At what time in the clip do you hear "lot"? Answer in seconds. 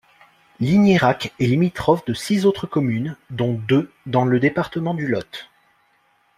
5.07-5.47